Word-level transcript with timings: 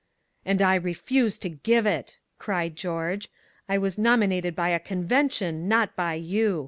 "And 0.45 0.63
I 0.63 0.73
refuse 0.73 1.37
to 1.37 1.47
give 1.49 1.85
it!" 1.85 2.17
cried 2.39 2.75
George. 2.75 3.29
"I 3.69 3.77
was 3.77 3.99
nominated 3.99 4.55
by 4.55 4.69
a 4.69 4.79
convention, 4.79 5.67
not 5.67 5.95
by 5.95 6.15
you. 6.15 6.59